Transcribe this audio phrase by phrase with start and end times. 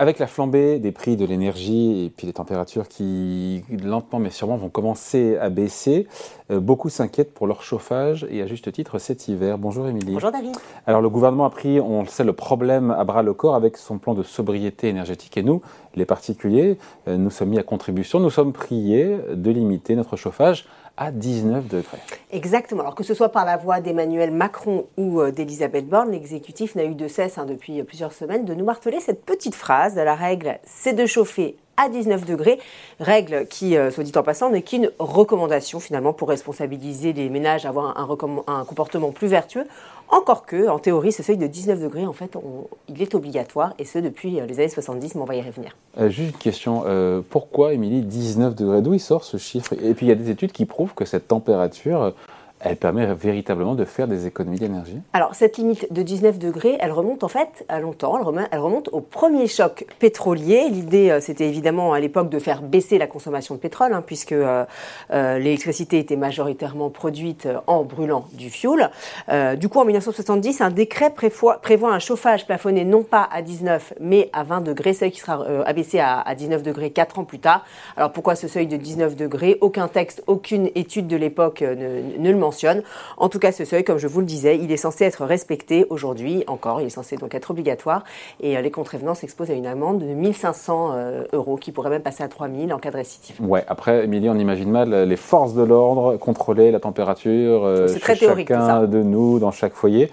[0.00, 4.56] Avec la flambée des prix de l'énergie et puis les températures qui lentement mais sûrement
[4.56, 6.06] vont commencer à baisser,
[6.52, 9.58] euh, beaucoup s'inquiètent pour leur chauffage et à juste titre cet hiver.
[9.58, 10.12] Bonjour Émilie.
[10.12, 10.54] Bonjour David.
[10.86, 13.76] Alors le gouvernement a pris, on le sait, le problème à bras le corps avec
[13.76, 15.62] son plan de sobriété énergétique et nous,
[15.96, 20.66] les particuliers, euh, nous sommes mis à contribution, nous sommes priés de limiter notre chauffage
[20.98, 21.98] à 19 degrés.
[22.30, 22.82] Exactement.
[22.82, 26.84] Alors que ce soit par la voix d'Emmanuel Macron ou euh, d'Elisabeth Borne, l'exécutif n'a
[26.84, 29.94] eu de cesse hein, depuis plusieurs semaines de nous marteler cette petite phrase.
[29.94, 32.58] La règle, c'est de chauffer à 19 degrés.
[33.00, 37.64] Règle qui, euh, soit dit en passant, n'est qu'une recommandation finalement pour responsabiliser les ménages,
[37.64, 39.64] avoir un, comportement plus vertueux.
[40.10, 42.36] Encore que, en théorie, ce seuil de 19 degrés, en fait,
[42.88, 45.76] il est obligatoire, et ce depuis euh, les années 70, mais on va y revenir.
[45.98, 46.84] Euh, juste une question,
[47.30, 48.82] pourquoi, Émilie, 19 degrés?
[48.82, 49.74] D'où il sort ce chiffre?
[49.82, 52.12] Et puis il y a des études qui prouvent que cette température
[52.60, 56.92] elle permet véritablement de faire des économies d'énergie Alors, cette limite de 19 degrés, elle
[56.92, 58.20] remonte en fait à longtemps.
[58.50, 60.68] Elle remonte, au premier choc pétrolier.
[60.68, 64.32] L'idée, euh, c'était évidemment à l'époque de faire baisser la consommation de pétrole, hein, puisque
[64.32, 64.64] euh,
[65.12, 68.90] euh, l'électricité était majoritairement produite en brûlant du fioul.
[69.56, 71.60] du coup, en 1970, un décret prévoit,
[71.92, 76.00] un chauffage plafonné non pas à 19, mais à 20 degrés, seuil qui sera abaissé
[76.00, 77.64] à, à 19 degrés 4 ans plus tard.
[77.96, 79.58] Alors, pourquoi ce seuil de 19 degrés?
[79.60, 82.47] Aucun texte, aucune étude de l'époque ne, ne le mentionne
[83.16, 85.86] en tout cas, ce seuil, comme je vous le disais, il est censé être respecté
[85.90, 86.80] aujourd'hui encore.
[86.80, 88.04] Il est censé donc être obligatoire.
[88.40, 92.02] Et euh, les contrevenants s'exposent à une amende de 1500 euh, euros qui pourrait même
[92.02, 93.36] passer à 3000 en cas de récidive.
[93.40, 98.00] Ouais, après, Émilie, on imagine mal les forces de l'ordre contrôler la température euh, chez
[98.00, 100.10] très théorique, chacun de nous, dans chaque foyer.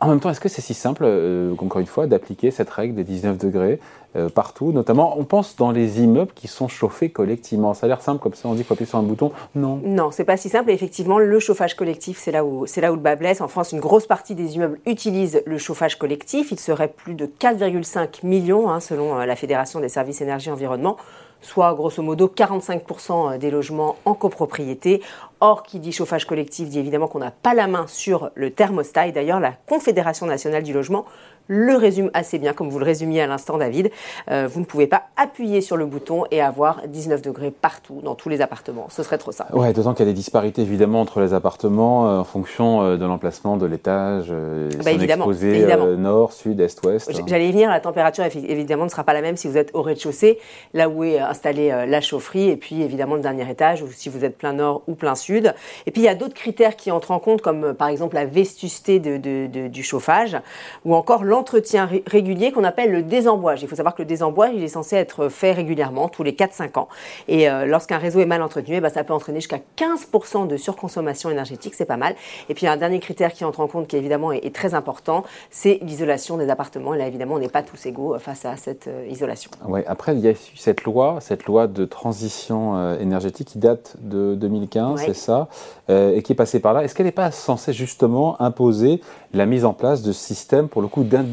[0.00, 2.94] En même temps, est-ce que c'est si simple, euh, encore une fois, d'appliquer cette règle
[2.94, 3.80] des 19 degrés
[4.14, 7.74] euh, partout Notamment, on pense dans les immeubles qui sont chauffés collectivement.
[7.74, 9.32] Ça a l'air simple comme ça, on dit qu'il faut appuyer sur un bouton.
[9.56, 9.80] Non.
[9.84, 10.70] Non, c'est pas si simple.
[10.70, 13.40] effectivement, le chauffage collectif, c'est là, où, là où le bas blesse.
[13.40, 16.52] En France, une grosse partie des immeubles utilisent le chauffage collectif.
[16.52, 20.96] Il serait plus de 4,5 millions, hein, selon euh, la Fédération des services énergie environnement
[21.40, 25.02] soit grosso modo 45% des logements en copropriété.
[25.40, 29.06] Or, qui dit chauffage collectif dit évidemment qu'on n'a pas la main sur le thermostat.
[29.06, 31.04] Et d'ailleurs, la Confédération nationale du logement
[31.48, 33.90] le résume assez bien, comme vous le résumiez à l'instant, David.
[34.30, 38.14] Euh, vous ne pouvez pas appuyer sur le bouton et avoir 19 degrés partout, dans
[38.14, 38.86] tous les appartements.
[38.90, 39.56] Ce serait trop simple.
[39.56, 42.96] Ouais, d'autant qu'il y a des disparités évidemment entre les appartements euh, en fonction euh,
[42.96, 44.32] de l'emplacement de l'étage.
[44.84, 45.86] Bah, évidemment, évidemment.
[45.96, 47.10] nord, sud, est, ouest.
[47.26, 49.82] J'allais y venir, la température évidemment ne sera pas la même si vous êtes au
[49.82, 50.38] rez-de-chaussée,
[50.74, 54.24] là où est installée la chaufferie, et puis évidemment le dernier étage, ou si vous
[54.24, 55.54] êtes plein nord ou plein sud.
[55.86, 58.26] Et puis il y a d'autres critères qui entrent en compte, comme par exemple la
[58.26, 60.36] vestusté de, du chauffage,
[60.84, 63.62] ou encore l'ensemble entretien régulier qu'on appelle le désembouage.
[63.62, 66.78] Il faut savoir que le désembouage, il est censé être fait régulièrement, tous les 4-5
[66.78, 66.88] ans.
[67.28, 70.56] Et euh, lorsqu'un réseau est mal entretenu, eh ben, ça peut entraîner jusqu'à 15% de
[70.56, 72.14] surconsommation énergétique, c'est pas mal.
[72.48, 75.78] Et puis un dernier critère qui entre en compte, qui évidemment est, très important, c'est
[75.82, 76.94] l'isolation des appartements.
[76.94, 79.50] Et là, évidemment, on n'est pas tous égaux euh, face à cette euh, isolation.
[79.66, 84.34] Ouais, après, il y a cette loi, cette loi de transition énergétique qui date de
[84.34, 85.48] 2015, c'est ça,
[85.88, 86.82] et qui est passée par là.
[86.82, 89.00] Est-ce qu'elle n'est pas censée justement imposer
[89.32, 91.27] la mise en place de systèmes, pour le coup, d'individualisation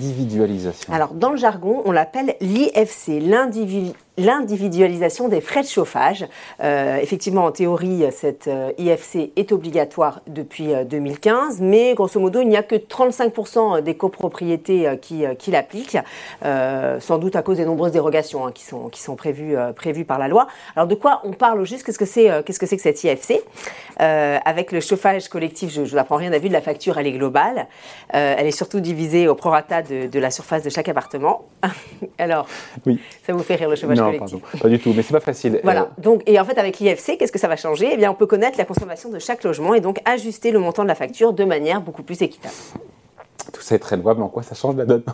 [0.89, 6.25] Alors, dans le jargon, on l'appelle l'IFC, l'individu l'individualisation des frais de chauffage.
[6.63, 12.41] Euh, effectivement, en théorie, cette euh, IFC est obligatoire depuis 2015, euh, mais grosso modo,
[12.41, 15.97] il n'y a que 35% des copropriétés qui, qui l'appliquent,
[16.41, 20.19] sans doute à cause des nombreuses dérogations hein, qui, sont, qui sont prévues, prévues par
[20.19, 20.47] la loi.
[20.75, 21.83] Alors, de quoi on parle au juste?
[21.85, 23.41] Qu'est-ce que c'est qu'est-ce que, c'est que cette IFC
[23.97, 27.13] Avec le chauffage collectif, je ne apprends rien à vue de la facture, elle est
[27.13, 27.67] globale.
[28.09, 31.45] elle est surtout divisée au prorata de, de la surface de chaque appartement.
[32.17, 32.47] Alors,
[32.85, 32.99] oui.
[33.25, 33.99] ça vous fait rire le chauffage
[34.61, 35.59] pas du tout, mais c'est pas facile.
[35.63, 35.81] Voilà.
[35.81, 37.89] Euh, donc, et en fait, avec l'IFC, qu'est-ce que ça va changer?
[37.91, 40.83] Eh bien, on peut connaître la consommation de chaque logement et donc ajuster le montant
[40.83, 42.53] de la facture de manière beaucoup plus équitable.
[43.53, 45.03] Tout ça est très louable, mais en quoi ça change la donne?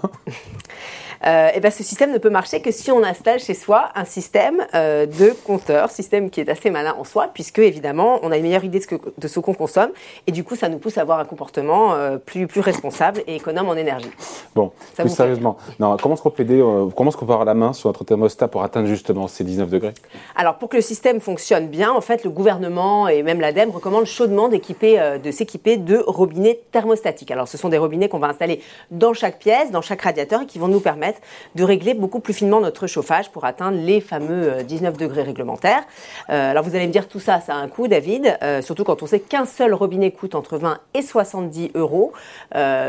[1.25, 4.05] euh, et ben ce système ne peut marcher que si on installe chez soi un
[4.05, 8.37] système euh, de compteur, système qui est assez malin en soi, puisque évidemment on a
[8.37, 9.91] une meilleure idée de ce, de ce qu'on consomme,
[10.25, 13.35] et du coup ça nous pousse à avoir un comportement euh, plus, plus responsable et
[13.35, 14.09] économe en énergie.
[14.55, 16.59] Bon, plus sérieusement, non, comment est-ce qu'on peut aider,
[16.95, 19.69] comment est-ce qu'on peut avoir la main sur notre thermostat pour atteindre justement ces 19
[19.69, 19.93] degrés?
[20.35, 24.05] Alors pour que le système fonctionne bien, en fait le gouvernement et même l'ADEME recommandent
[24.05, 27.31] chaudement d'équiper, de s'équiper de robinets thermostatiques.
[27.31, 30.45] Alors ce sont des robinets qu'on va installer dans chaque pièce, dans chaque radiateur, et
[30.45, 31.10] qui vont nous permettre
[31.55, 35.83] de régler beaucoup plus finement notre chauffage pour atteindre les fameux 19 euh, degrés réglementaires.
[36.29, 38.83] Euh, alors vous allez me dire tout ça, ça a un coût, David, euh, surtout
[38.83, 42.13] quand on sait qu'un seul robinet coûte entre 20 et 70 euros,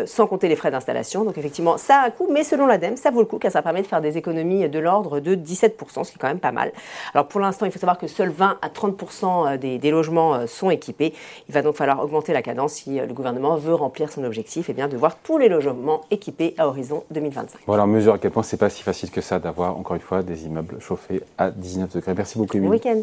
[0.06, 1.24] sans compter les frais d'installation.
[1.24, 3.62] Donc effectivement, ça a un coût, mais selon l'ADEME, ça vaut le coup car ça
[3.62, 6.52] permet de faire des économies de l'ordre de 17%, ce qui est quand même pas
[6.52, 6.72] mal.
[7.14, 11.12] Alors pour l'instant, il faut savoir que seuls 20 à 30% des, logements sont équipés.
[11.48, 14.72] Il va donc falloir augmenter la cadence si le gouvernement veut remplir son objectif et
[14.72, 17.60] bien de voir tous les logements équipés à horizon 2025.
[17.66, 20.22] Voilà, mesure à quel point c'est pas si facile que ça d'avoir, encore une fois,
[20.22, 22.14] des immeubles chauffés à 19 degrés.
[22.16, 22.68] Merci beaucoup, Émilie.
[22.68, 23.02] Bon week-end.